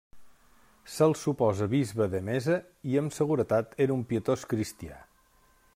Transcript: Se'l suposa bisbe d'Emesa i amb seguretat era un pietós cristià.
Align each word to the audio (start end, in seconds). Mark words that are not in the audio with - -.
Se'l 0.93 1.13
suposa 1.23 1.67
bisbe 1.73 2.07
d'Emesa 2.13 2.57
i 2.93 2.99
amb 3.03 3.15
seguretat 3.19 3.79
era 3.87 3.99
un 3.99 4.05
pietós 4.15 4.47
cristià. 4.55 4.99